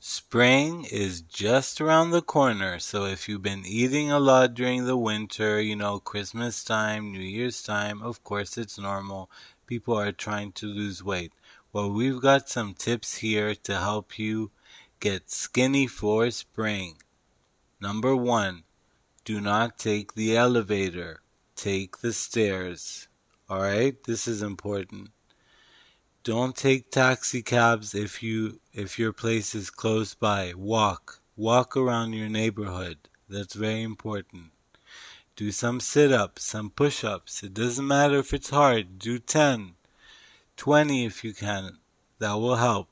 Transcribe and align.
Spring 0.00 0.84
is 0.84 1.22
just 1.22 1.80
around 1.80 2.12
the 2.12 2.22
corner, 2.22 2.78
so 2.78 3.04
if 3.04 3.28
you've 3.28 3.42
been 3.42 3.66
eating 3.66 4.12
a 4.12 4.20
lot 4.20 4.54
during 4.54 4.84
the 4.84 4.96
winter, 4.96 5.60
you 5.60 5.74
know, 5.74 5.98
Christmas 5.98 6.62
time, 6.62 7.10
New 7.10 7.18
Year's 7.18 7.64
time, 7.64 8.00
of 8.00 8.22
course 8.22 8.56
it's 8.56 8.78
normal. 8.78 9.28
People 9.66 9.98
are 9.98 10.12
trying 10.12 10.52
to 10.52 10.66
lose 10.66 11.02
weight. 11.02 11.32
Well, 11.72 11.90
we've 11.90 12.20
got 12.20 12.48
some 12.48 12.74
tips 12.74 13.16
here 13.16 13.56
to 13.56 13.76
help 13.76 14.20
you 14.20 14.52
get 15.00 15.32
skinny 15.32 15.88
for 15.88 16.30
spring. 16.30 16.98
Number 17.80 18.14
one, 18.14 18.62
do 19.24 19.40
not 19.40 19.80
take 19.80 20.14
the 20.14 20.36
elevator. 20.36 21.22
Take 21.56 21.98
the 21.98 22.12
stairs. 22.12 23.08
Alright? 23.50 24.04
This 24.04 24.28
is 24.28 24.42
important. 24.42 25.10
Don't 26.24 26.56
take 26.56 26.90
taxi 26.90 27.42
cabs 27.42 27.94
if 27.94 28.24
you 28.24 28.60
if 28.74 28.98
your 28.98 29.12
place 29.12 29.54
is 29.54 29.70
close 29.70 30.14
by. 30.14 30.52
Walk. 30.52 31.20
Walk 31.36 31.76
around 31.76 32.12
your 32.12 32.28
neighborhood. 32.28 32.98
That's 33.28 33.54
very 33.54 33.82
important. 33.82 34.50
Do 35.36 35.52
some 35.52 35.78
sit 35.78 36.12
ups, 36.12 36.42
some 36.44 36.70
push 36.70 37.04
ups. 37.04 37.44
It 37.44 37.54
doesn't 37.54 37.86
matter 37.86 38.18
if 38.18 38.34
it's 38.34 38.50
hard. 38.50 38.98
Do 38.98 39.20
10, 39.20 39.76
20 40.56 41.06
if 41.06 41.22
you 41.22 41.32
can. 41.32 41.78
That 42.18 42.34
will 42.34 42.56
help. 42.56 42.88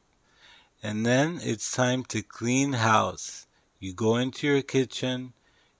And 0.80 1.04
then 1.04 1.40
it's 1.42 1.72
time 1.72 2.04
to 2.04 2.22
clean 2.22 2.74
house. 2.74 3.48
You 3.80 3.92
go 3.92 4.16
into 4.16 4.46
your 4.46 4.62
kitchen, 4.62 5.32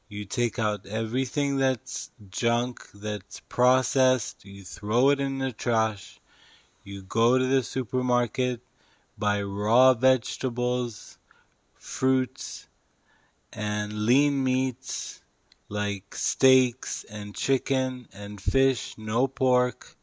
you 0.08 0.24
take 0.24 0.58
out 0.58 0.84
everything 0.84 1.58
that's 1.58 2.10
junk, 2.28 2.90
that's 2.92 3.38
processed, 3.38 4.44
you 4.44 4.64
throw 4.64 5.10
it 5.10 5.20
in 5.20 5.38
the 5.38 5.52
trash 5.52 6.20
you 6.86 7.02
go 7.02 7.36
to 7.36 7.44
the 7.44 7.64
supermarket, 7.64 8.60
buy 9.18 9.42
raw 9.42 9.92
vegetables, 9.92 11.18
fruits, 11.74 12.68
and 13.52 14.06
lean 14.06 14.44
meats 14.44 15.22
like 15.68 16.14
steaks 16.14 17.04
and 17.10 17.34
chicken 17.34 18.06
and 18.12 18.40
fish, 18.40 18.96
no 18.96 19.26
pork. 19.26 19.96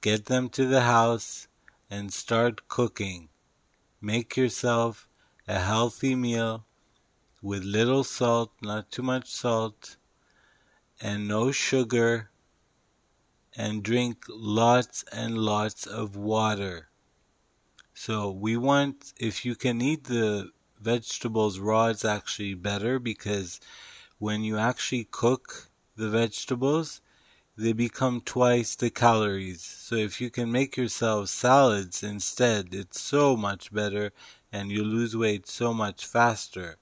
Get 0.00 0.26
them 0.26 0.48
to 0.50 0.66
the 0.66 0.80
house 0.80 1.46
and 1.88 2.12
start 2.12 2.66
cooking. 2.66 3.28
Make 4.00 4.36
yourself 4.36 5.08
a 5.46 5.60
healthy 5.60 6.16
meal 6.16 6.64
with 7.40 7.62
little 7.62 8.02
salt, 8.02 8.50
not 8.60 8.90
too 8.90 9.02
much 9.02 9.30
salt, 9.30 9.96
and 11.00 11.28
no 11.28 11.52
sugar 11.52 12.30
and 13.58 13.82
drink 13.82 14.24
lots 14.28 15.04
and 15.12 15.36
lots 15.36 15.84
of 15.84 16.14
water. 16.14 16.88
So 17.92 18.30
we 18.30 18.56
want, 18.56 19.12
if 19.18 19.44
you 19.44 19.56
can 19.56 19.82
eat 19.82 20.04
the 20.04 20.52
vegetables 20.80 21.58
raw, 21.58 21.86
it's 21.86 22.04
actually 22.04 22.54
better 22.54 23.00
because 23.00 23.60
when 24.20 24.44
you 24.44 24.56
actually 24.56 25.08
cook 25.10 25.72
the 25.96 26.08
vegetables, 26.08 27.00
they 27.56 27.72
become 27.72 28.20
twice 28.20 28.76
the 28.76 28.90
calories. 28.90 29.62
So 29.62 29.96
if 29.96 30.20
you 30.20 30.30
can 30.30 30.52
make 30.52 30.76
yourself 30.76 31.28
salads 31.28 32.04
instead, 32.04 32.72
it's 32.72 33.00
so 33.00 33.36
much 33.36 33.72
better 33.72 34.12
and 34.52 34.70
you 34.70 34.84
lose 34.84 35.16
weight 35.16 35.48
so 35.48 35.74
much 35.74 36.06
faster. 36.06 36.76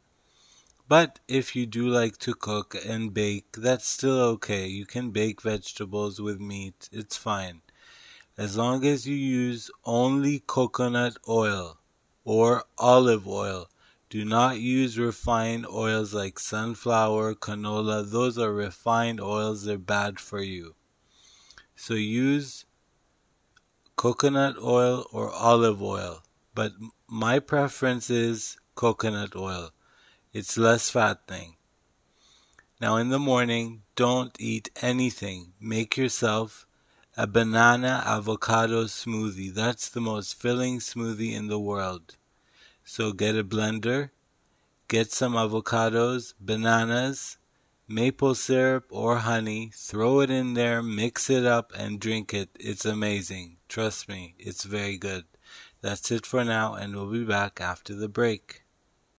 But 0.89 1.19
if 1.27 1.56
you 1.56 1.67
do 1.67 1.89
like 1.89 2.17
to 2.19 2.34
cook 2.34 2.77
and 2.87 3.12
bake, 3.12 3.56
that's 3.56 3.87
still 3.87 4.20
okay. 4.34 4.67
You 4.67 4.87
can 4.87 5.11
bake 5.11 5.43
vegetables 5.43 6.20
with 6.20 6.41
meat, 6.41 6.89
it's 6.93 7.17
fine. 7.17 7.62
As 8.39 8.56
long 8.56 8.84
as 8.84 9.06
you 9.06 9.17
use 9.17 9.70
only 9.84 10.41
coconut 10.47 11.17
oil 11.28 11.78
or 12.27 12.65
olive 12.77 13.27
oil. 13.27 13.69
Do 14.11 14.25
not 14.25 14.61
use 14.61 14.98
refined 14.98 15.67
oils 15.67 16.12
like 16.12 16.39
sunflower, 16.39 17.37
canola. 17.37 18.09
Those 18.09 18.37
are 18.37 18.53
refined 18.53 19.21
oils, 19.21 19.65
they're 19.65 19.78
bad 19.78 20.21
for 20.21 20.41
you. 20.41 20.75
So 21.77 21.94
use 21.94 22.65
coconut 23.97 24.56
oil 24.62 25.06
or 25.12 25.31
olive 25.31 25.82
oil. 25.82 26.22
But 26.55 26.72
my 27.09 27.38
preference 27.38 28.11
is 28.11 28.56
coconut 28.75 29.34
oil. 29.34 29.71
It's 30.32 30.59
less 30.59 30.91
fattening. 30.91 31.56
Now 32.81 32.97
in 32.97 33.09
the 33.09 33.19
morning, 33.19 33.82
don't 33.94 34.37
eat 34.38 34.69
anything. 34.82 35.54
Make 35.59 35.97
yourself 35.97 36.66
a 37.16 37.26
banana 37.26 38.03
avocado 38.04 38.84
smoothie. 38.84 39.54
That's 39.54 39.88
the 39.88 40.03
most 40.03 40.34
filling 40.34 40.81
smoothie 40.81 41.32
in 41.32 41.47
the 41.47 41.59
world. 41.59 42.16
So 42.84 43.12
get 43.12 43.34
a 43.34 43.42
blender, 43.42 44.10
get 44.88 45.10
some 45.10 45.32
avocados, 45.32 46.34
bananas, 46.38 47.38
maple 47.88 48.34
syrup 48.34 48.87
or 48.91 49.16
honey, 49.19 49.70
throw 49.75 50.20
it 50.20 50.31
in 50.31 50.53
there, 50.54 50.82
mix 50.82 51.31
it 51.31 51.47
up, 51.47 51.72
and 51.75 51.98
drink 51.98 52.34
it. 52.34 52.50
It's 52.60 52.84
amazing. 52.84 53.56
Trust 53.69 54.08
me, 54.08 54.34
it's 54.38 54.64
very 54.64 54.98
good. 54.98 55.25
That's 55.81 56.10
it 56.10 56.26
for 56.26 56.44
now, 56.44 56.75
and 56.75 56.94
we'll 56.94 57.10
be 57.10 57.25
back 57.25 57.60
after 57.60 57.94
the 57.94 58.08
break. 58.08 58.66